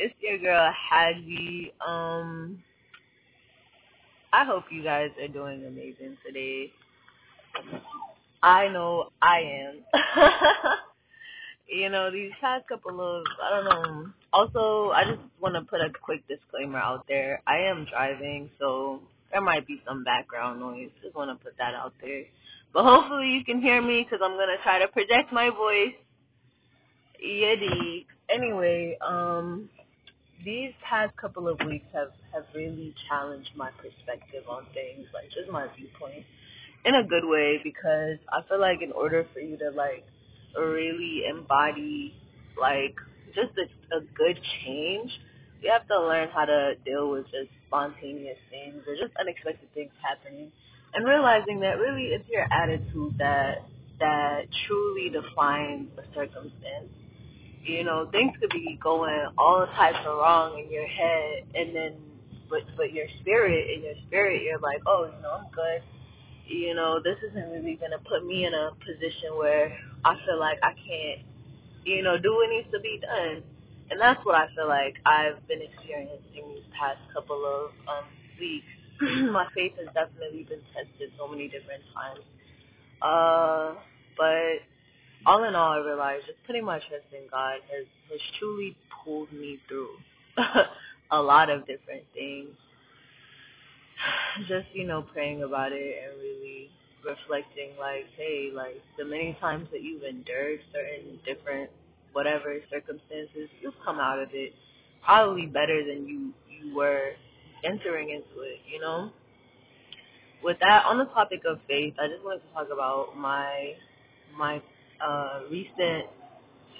[0.00, 1.72] It's your girl Haji.
[1.86, 2.62] Um,
[4.32, 6.70] I hope you guys are doing amazing today.
[8.42, 10.74] I know I am.
[11.68, 14.10] you know, these past couple of I don't know.
[14.32, 17.42] Also, I just want to put a quick disclaimer out there.
[17.46, 19.00] I am driving, so
[19.32, 20.90] there might be some background noise.
[21.02, 22.24] Just want to put that out there.
[22.72, 25.94] But hopefully you can hear me because I'm gonna try to project my voice.
[27.24, 28.06] Yeti.
[28.30, 29.68] Anyway, um,
[30.48, 35.50] these past couple of weeks have have really challenged my perspective on things, like just
[35.52, 36.24] my viewpoint,
[36.86, 40.06] in a good way because I feel like in order for you to like
[40.56, 42.14] really embody
[42.58, 42.96] like
[43.34, 45.12] just a, a good change,
[45.60, 49.92] you have to learn how to deal with just spontaneous things or just unexpected things
[50.00, 50.50] happening,
[50.94, 53.68] and realizing that really it's your attitude that
[54.00, 56.88] that truly defines a circumstance
[57.68, 61.94] you know, things could be going all types of wrong in your head, and then,
[62.48, 65.82] but but your spirit, in your spirit, you're like, oh, you know, I'm good.
[66.46, 70.58] You know, this isn't really gonna put me in a position where I feel like
[70.62, 71.26] I can't,
[71.84, 73.42] you know, do what needs to be done.
[73.90, 78.08] And that's what I feel like I've been experiencing these past couple of um
[78.40, 78.66] weeks.
[79.00, 82.24] My faith has definitely been tested so many different times.
[83.02, 83.74] Uh,
[84.16, 84.64] but
[85.26, 89.32] all in all, I realized just putting my trust in God has has truly pulled
[89.32, 89.90] me through
[91.10, 92.50] a lot of different things.
[94.48, 96.70] Just you know, praying about it and really
[97.04, 101.70] reflecting, like, hey, like the many times that you've endured certain different
[102.12, 104.52] whatever circumstances, you've come out of it
[105.04, 107.10] probably better than you you were
[107.64, 108.60] entering into it.
[108.70, 109.10] You know.
[110.40, 113.72] With that, on the topic of faith, I just wanted to talk about my
[114.38, 114.62] my
[115.00, 116.06] uh, recent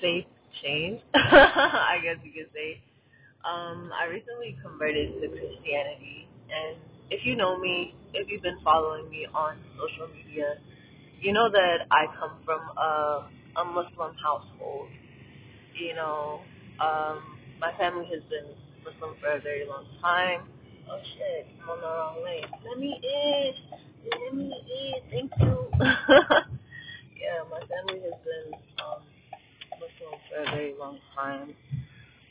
[0.00, 0.27] faith
[0.62, 2.80] change, I guess you could say.
[3.44, 6.77] Um, I recently converted to Christianity, and
[7.11, 10.57] if you know me, if you've been following me on social media,
[11.20, 13.28] you know that I come from a,
[13.61, 14.89] a Muslim household.
[15.74, 16.40] You know,
[16.80, 18.51] um, my family has been
[18.84, 20.48] Muslim for a very long time.
[20.90, 22.45] Oh shit, I'm on the wrong lane.
[22.68, 23.55] Let me in.
[24.11, 25.11] Let me in.
[25.11, 26.48] Thank you.
[27.28, 28.48] yeah, my family has been
[28.80, 29.02] um,
[29.77, 31.55] Muslim for a very long time.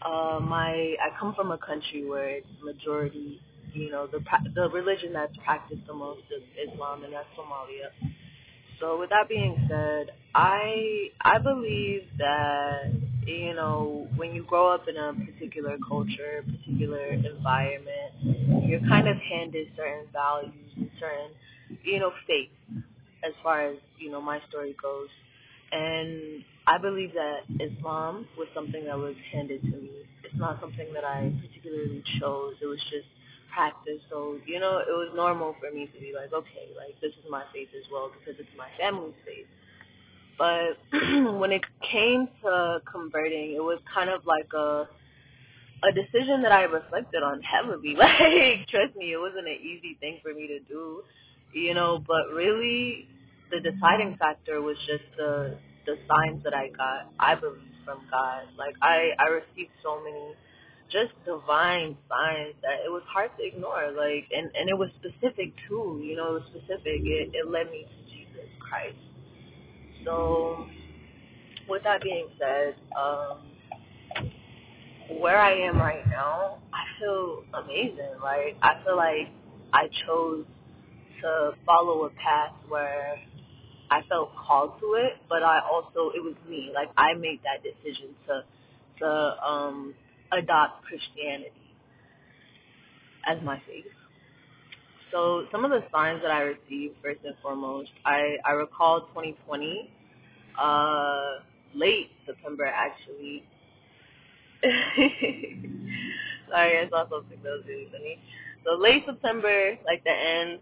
[0.01, 3.41] Uh, my I come from a country where it's majority,
[3.73, 4.19] you know, the
[4.55, 7.93] the religion that's practiced the most is Islam, and that's Somalia.
[8.79, 12.91] So with that being said, I I believe that
[13.25, 19.17] you know when you grow up in a particular culture, particular environment, you're kind of
[19.17, 21.31] handed certain values and certain
[21.83, 22.49] you know faith
[23.23, 25.09] as far as you know my story goes.
[25.71, 29.91] And I believe that Islam was something that was handed to me.
[30.23, 32.55] It's not something that I particularly chose.
[32.61, 33.07] It was just
[33.53, 33.99] practice.
[34.09, 37.25] So you know, it was normal for me to be like, okay, like this is
[37.29, 39.47] my faith as well because it's my family's faith.
[40.37, 40.77] But
[41.39, 44.87] when it came to converting, it was kind of like a
[45.83, 47.95] a decision that I reflected on heavily.
[47.97, 51.01] Like, trust me, it wasn't an easy thing for me to do
[51.53, 53.07] you know, but really
[53.51, 58.43] the deciding factor was just the the signs that I got, I believe from God.
[58.57, 60.35] Like I I received so many
[60.91, 63.91] just divine signs that it was hard to ignore.
[63.95, 67.01] Like and and it was specific too, you know, it was specific.
[67.03, 68.99] It it led me to Jesus Christ.
[70.05, 70.67] So
[71.69, 73.39] with that being said, um
[75.19, 78.19] where I am right now, I feel amazing.
[78.21, 79.29] Like I feel like
[79.73, 80.45] I chose
[81.21, 83.15] to follow a path where
[83.89, 86.71] I felt called to it, but I also it was me.
[86.73, 88.43] Like I made that decision to
[88.99, 89.07] to
[89.47, 89.93] um
[90.31, 91.51] adopt Christianity
[93.25, 93.85] as my faith.
[95.11, 99.89] So some of the signs that I received first and foremost, I I recall 2020,
[100.59, 101.39] uh,
[101.73, 103.43] late September actually.
[106.49, 108.19] Sorry, I saw something that was really funny.
[108.65, 110.59] So late September, like the end,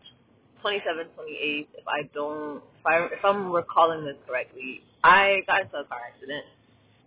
[0.62, 5.78] 27, 28, if I don't, if, I, if I'm recalling this correctly, I got into
[5.78, 6.46] a car accident.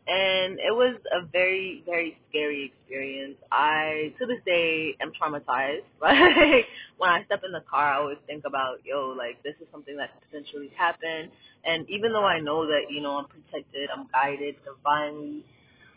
[0.08, 3.36] And it was a very, very scary experience.
[3.52, 5.84] I, to this day, am traumatized.
[6.00, 6.64] Like,
[6.96, 9.96] when I step in the car, I always think about, yo, like, this is something
[9.98, 11.30] that potentially happen.
[11.64, 15.44] And even though I know that, you know, I'm protected, I'm guided divinely,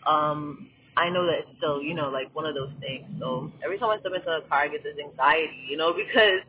[0.05, 0.67] um,
[0.97, 3.05] I know that it's still, you know, like one of those things.
[3.19, 6.43] So every time I step into a car, I get this anxiety, you know, because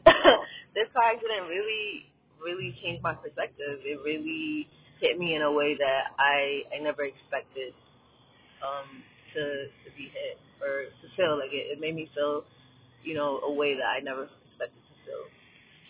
[0.75, 2.11] this car accident really,
[2.43, 3.81] really changed my perspective.
[3.85, 4.69] It really
[5.01, 7.75] hit me in a way that I I never expected.
[8.63, 9.03] Um,
[9.35, 9.41] to
[9.85, 11.73] to be hit or to feel like it.
[11.73, 12.45] It made me feel,
[13.05, 15.25] you know, a way that I never expected to feel.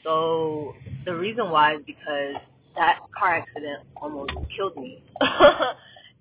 [0.05, 0.75] So
[1.05, 2.37] the reason why is because
[2.77, 5.03] that car accident almost killed me.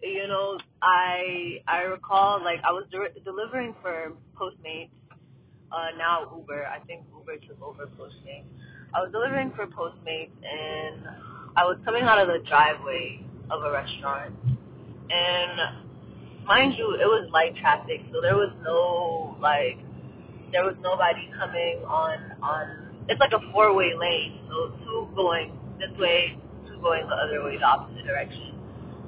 [0.02, 4.90] you know, I I recall like I was de- delivering for Postmates,
[5.72, 6.66] uh, now Uber.
[6.68, 8.46] I think Uber took over Postmates.
[8.94, 11.08] I was delivering for Postmates and
[11.56, 14.34] I was coming out of the driveway of a restaurant
[15.12, 15.84] and
[16.46, 19.78] mind you, it was light traffic, so there was no like
[20.52, 25.58] there was nobody coming on on it's like a four way lane, so two going
[25.80, 26.38] this way,
[26.68, 28.51] two going the other way, the opposite direction.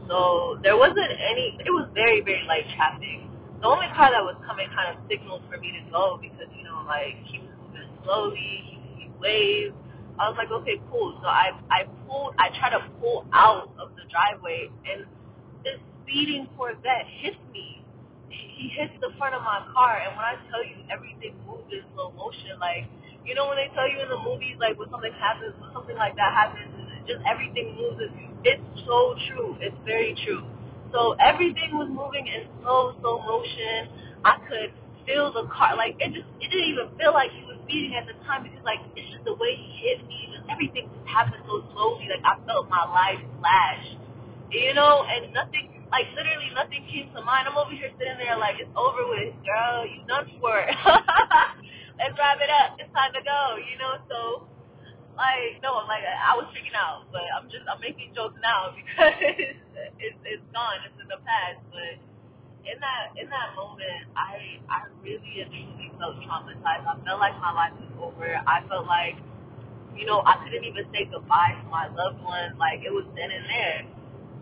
[0.07, 3.23] So there wasn't any it was very, very light traffic.
[3.61, 6.63] The only car that was coming kind of signaled for me to go because, you
[6.63, 9.75] know, like he was moving slowly, he, he waved.
[10.19, 11.17] I was like, okay, cool.
[11.21, 15.07] So I I pulled I tried to pull out of the driveway and
[15.63, 17.81] this speeding Corvette hits me.
[18.29, 21.83] He hits the front of my car, and when I tell you everything moved in
[21.95, 22.87] slow motion, like
[23.25, 25.95] you know when they tell you in the movies, like when something happens, when something
[25.97, 26.71] like that happens,
[27.07, 28.01] just everything moves.
[28.43, 29.57] It's so true.
[29.59, 30.43] It's very true.
[30.91, 33.89] So everything was moving in slow, slow motion.
[34.23, 34.71] I could
[35.05, 38.05] feel the car, like it just, it didn't even feel like he was speeding at
[38.07, 40.31] the time because like it's just the way he hit me.
[40.31, 42.07] Just everything just happened so slowly.
[42.11, 43.85] Like I felt my life flash
[44.53, 47.49] you know, and nothing, like literally nothing came to mind.
[47.49, 49.85] I'm over here sitting there like, it's over with, girl.
[49.89, 50.53] You done for.
[51.99, 52.77] Let's wrap it up.
[52.77, 53.93] It's time to go, you know.
[54.09, 54.17] So,
[55.15, 59.13] like, no, like I was freaking out, but I'm just, I'm making jokes now because
[59.99, 60.81] it's, it's gone.
[60.85, 61.61] It's in the past.
[61.69, 61.97] But
[62.65, 66.85] in that, in that moment, I, I really and truly felt traumatized.
[66.85, 68.25] I felt like my life was over.
[68.47, 69.17] I felt like,
[69.93, 72.57] you know, I couldn't even say goodbye to my loved one.
[72.57, 73.81] Like it was then and there.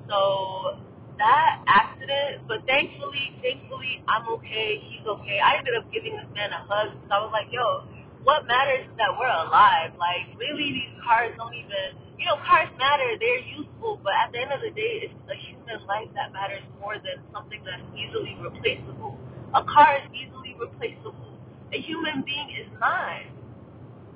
[0.08, 0.80] So
[1.22, 4.82] that accident, but thankfully, thankfully, I'm okay.
[4.82, 5.38] He's okay.
[5.38, 7.86] I ended up giving this man a hug because I was like, yo,
[8.24, 9.94] what matters is that we're alive.
[9.98, 13.18] Like, really, these cars don't even, you know, cars matter.
[13.18, 16.64] They're useful, but at the end of the day, it's a human life that matters
[16.80, 19.18] more than something that's easily replaceable.
[19.54, 21.38] A car is easily replaceable.
[21.74, 23.26] A human being is not.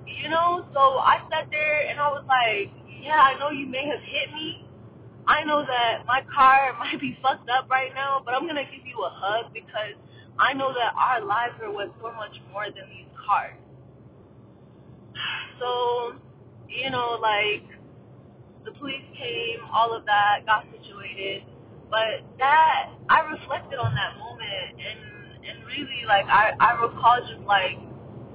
[0.05, 2.69] You know, so I sat there and I was like,
[3.01, 4.65] yeah, I know you may have hit me,
[5.27, 8.85] I know that my car might be fucked up right now, but I'm gonna give
[8.85, 9.97] you a hug because
[10.37, 13.57] I know that our lives are worth so much more than these cars.
[15.59, 16.13] So,
[16.67, 17.63] you know, like
[18.65, 21.43] the police came, all of that, got situated,
[21.89, 24.99] but that I reflected on that moment and
[25.45, 27.77] and really like I I recall just like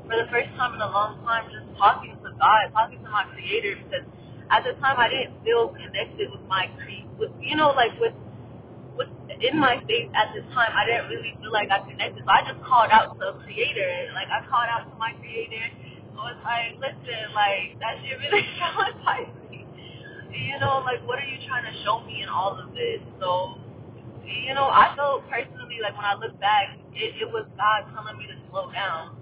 [0.07, 3.27] for the first time in a long time just talking to God, talking to my
[3.35, 4.07] creator because
[4.51, 8.15] at the time I didn't feel connected with my cre with you know like with
[8.95, 9.11] with
[9.43, 12.23] in my faith at the time I didn't really feel like I connected.
[12.23, 14.15] So I just called out to the creator.
[14.15, 15.59] Like I called out to my creator.
[16.17, 19.67] I was like, listen, like that shit really traumatized me.
[20.31, 23.03] You know, like what are you trying to show me in all of this?
[23.19, 23.59] So,
[24.25, 28.19] you know, I felt personally like when I look back, it, it was God telling
[28.19, 29.17] me to slow down.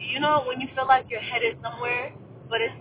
[0.00, 2.12] You know, when you feel like you're headed somewhere,
[2.50, 2.76] but it's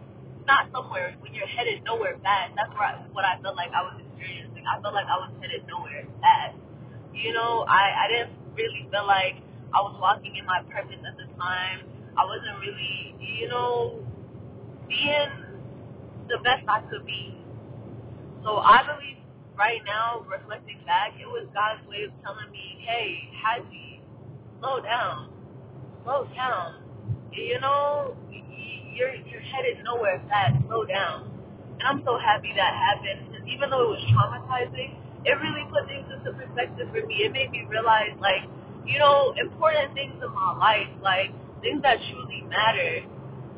[0.45, 2.53] not somewhere when you're headed nowhere fast.
[2.57, 4.63] That's where I, what I felt like I was experiencing.
[4.65, 6.57] I felt like I was headed nowhere fast.
[7.13, 9.39] You know, I I didn't really feel like
[9.72, 11.88] I was walking in my purpose at the time.
[12.18, 14.00] I wasn't really, you know,
[14.88, 15.32] being
[16.27, 17.38] the best I could be.
[18.44, 19.18] So I believe
[19.58, 24.01] right now, reflecting back, it was God's way of telling me, hey, Haji,
[24.60, 25.30] slow down,
[26.03, 26.84] slow down.
[27.32, 28.18] You know,
[28.94, 30.58] you're you're headed nowhere fast.
[30.68, 31.32] Slow down.
[31.80, 35.88] And I'm so happy that happened because even though it was traumatizing, it really put
[35.88, 37.24] things into perspective for me.
[37.25, 38.44] It made me realize, like,
[38.86, 43.06] you know, important things in my life, like things that truly matter,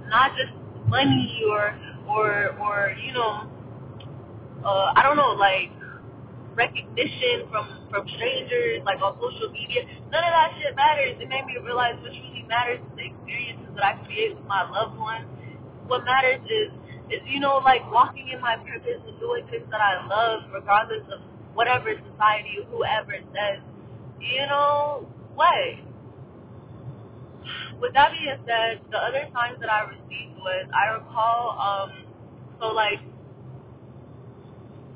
[0.08, 0.54] not just
[0.88, 1.76] money or
[2.08, 3.50] or or you know,
[4.64, 5.72] uh, I don't know, like
[6.56, 9.84] recognition from from strangers, like on social media.
[10.12, 11.18] None of that shit matters.
[11.20, 14.64] It made me realize what truly matters is the experiences that I create with my
[14.70, 15.26] loved ones.
[15.88, 16.70] What matters is
[17.12, 21.04] is you know like walking in my purpose and doing things that I love, regardless
[21.12, 21.20] of
[21.54, 23.62] whatever society, or whoever says.
[24.20, 25.93] You know what?
[27.82, 31.90] With that being said, the other signs that I received was I recall um
[32.60, 33.00] so like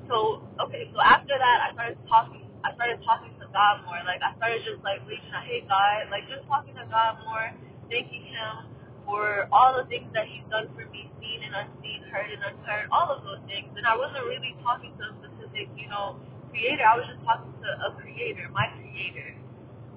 [0.07, 2.43] so okay, so after that, I started talking.
[2.63, 3.99] I started talking to God more.
[4.05, 7.49] Like I started just like reaching out, hey God, like just talking to God more,
[7.89, 8.69] thanking Him
[9.07, 12.87] for all the things that He's done for me, seen and unseen, heard and unheard,
[12.93, 13.69] all of those things.
[13.75, 16.21] And I wasn't really talking to a specific, you know,
[16.53, 16.85] creator.
[16.85, 19.33] I was just talking to a creator, my creator.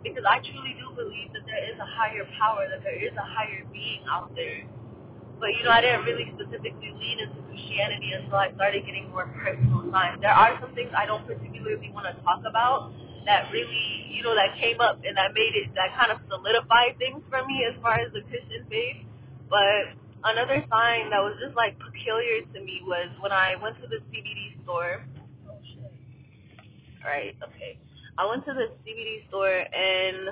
[0.02, 3.26] Because I truly do believe that there is a higher power, that there is a
[3.26, 4.64] higher being out there.
[5.40, 9.28] But you know, I didn't really specifically lean into Christianity until I started getting more
[9.40, 10.20] personal signs.
[10.20, 12.92] There are some things I don't particularly want to talk about
[13.24, 16.96] that really, you know, that came up and that made it, that kind of solidified
[16.98, 19.04] things for me as far as the Christian faith.
[19.48, 23.88] But another sign that was just like peculiar to me was when I went to
[23.88, 25.04] the CBD store.
[25.48, 25.56] Oh.
[27.04, 27.36] Right.
[27.42, 27.78] Okay.
[28.18, 30.30] I went to the CBD store and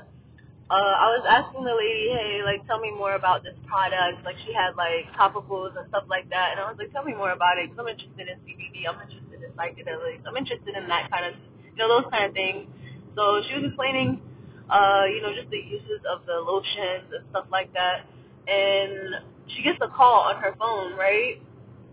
[0.68, 4.20] uh, I was asking the lady, hey, like, tell me more about this product.
[4.24, 7.16] Like, she had like topicals and stuff like that, and I was like, tell me
[7.16, 7.72] more about it.
[7.72, 8.84] Cause I'm interested in CBD.
[8.84, 10.28] I'm interested in psychedelics.
[10.28, 11.40] I'm interested in that kind of,
[11.72, 12.68] you know, those kind of things.
[13.16, 14.20] So she was explaining,
[14.68, 18.04] uh, you know, just the uses of the lotions and stuff like that,
[18.44, 19.24] and
[19.56, 21.40] she gets a call on her phone, right?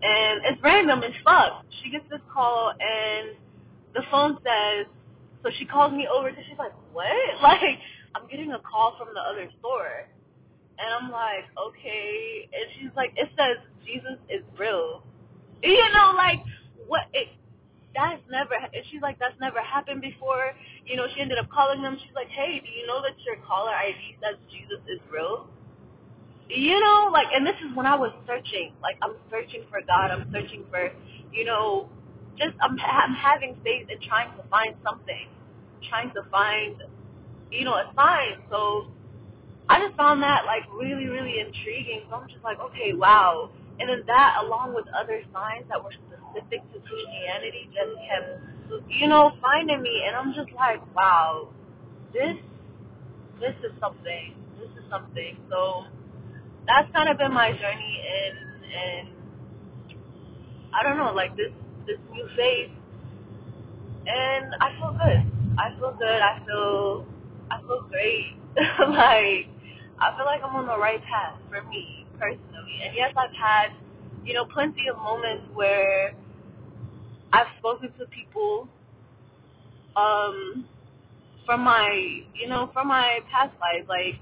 [0.04, 1.64] And it's random as fuck.
[1.80, 3.40] She gets this call, and
[3.96, 4.84] the phone says,
[5.46, 7.06] so she calls me over, and she's like, what?
[7.42, 7.78] Like
[8.16, 10.08] I'm getting a call from the other store.
[10.78, 12.48] And I'm like, okay.
[12.52, 15.02] And she's like, it says Jesus is real.
[15.62, 16.44] You know, like,
[16.86, 17.08] what?
[17.14, 17.28] It,
[17.96, 20.52] that's never, and she's like, that's never happened before.
[20.84, 21.96] You know, she ended up calling them.
[21.98, 25.48] She's like, hey, do you know that your caller ID says Jesus is real?
[26.50, 28.76] You know, like, and this is when I was searching.
[28.82, 30.12] Like, I'm searching for God.
[30.12, 30.92] I'm searching for,
[31.32, 31.88] you know,
[32.36, 35.26] just, I'm, I'm having faith and trying to find something.
[35.88, 36.82] Trying to find
[37.50, 38.42] you know, a sign.
[38.50, 38.86] So
[39.68, 42.02] I just found that like really, really intriguing.
[42.08, 43.50] So I'm just like, okay, wow.
[43.78, 49.06] And then that, along with other signs that were specific to Christianity, just kept, you
[49.06, 50.02] know, finding me.
[50.06, 51.48] And I'm just like, wow,
[52.12, 52.36] this,
[53.40, 54.34] this is something.
[54.58, 55.36] This is something.
[55.50, 55.84] So
[56.66, 59.08] that's kind of been my journey, and and
[60.74, 61.52] I don't know, like this
[61.86, 62.70] this new phase,
[64.06, 65.35] and I feel good.
[65.58, 66.22] I feel good.
[66.22, 67.06] I feel
[67.50, 68.36] I feel great.
[68.56, 69.48] like
[70.00, 72.80] I feel like I'm on the right path for me personally.
[72.84, 73.68] And yes, I've had,
[74.24, 76.14] you know, plenty of moments where
[77.32, 78.68] I've spoken to people
[79.96, 80.66] um
[81.46, 81.88] from my,
[82.34, 84.16] you know, from my past life, like,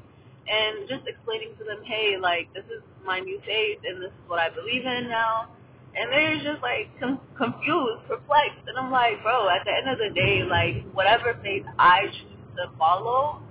[0.48, 4.24] and just explaining to them, hey, like, this is my new faith, and this is
[4.28, 5.48] what I believe in now.
[5.96, 9.98] And they're just like com- confused, perplexed, and I'm like, bro, at the end of
[9.98, 13.42] the day, like, whatever faith I choose to follow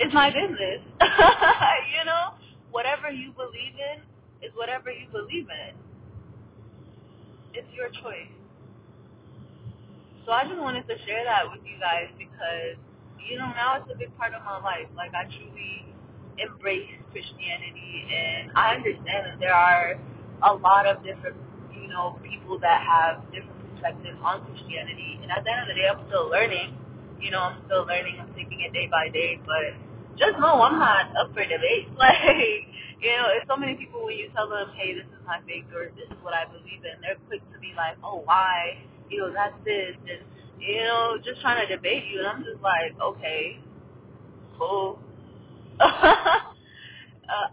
[0.00, 0.80] is my business.
[1.02, 2.34] you know,
[2.70, 4.02] whatever you believe in
[4.46, 5.74] is whatever you believe in.
[7.54, 8.30] It's your choice.
[10.26, 12.80] So I just wanted to share that with you guys because,
[13.20, 14.88] you know, now it's a big part of my life.
[14.96, 15.86] Like I truly
[16.38, 19.98] embrace Christianity and I understand that there are
[20.42, 21.36] a lot of different,
[21.74, 25.20] you know, people that have different perspectives on Christianity.
[25.22, 26.78] And at the end of the day, I'm still learning
[27.20, 28.16] you know, I'm still learning.
[28.20, 29.74] I'm taking it day by day, but
[30.18, 31.88] just know I'm not up for debate.
[31.98, 32.68] Like,
[33.02, 35.66] you know, it's so many people when you tell them, hey, this is my faith
[35.74, 38.78] or this is what I believe in, they're quick to be like, oh, why?
[39.10, 40.24] You know, that's this, and
[40.60, 43.60] you know, just trying to debate you, and I'm just like, okay,
[44.58, 44.98] cool.
[45.80, 46.40] uh,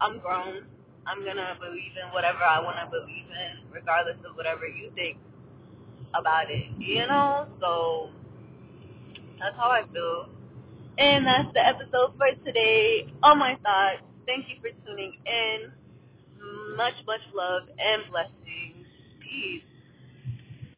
[0.00, 0.64] I'm grown.
[1.06, 5.18] I'm gonna believe in whatever I want to believe in, regardless of whatever you think
[6.14, 6.70] about it.
[6.78, 8.10] You know, so
[9.38, 10.28] that's how I feel.
[10.98, 13.08] And that's the episode for today.
[13.22, 14.02] All my thoughts.
[14.26, 15.72] Thank you for tuning in.
[16.76, 18.86] Much, much love and blessings.
[19.20, 19.71] Peace.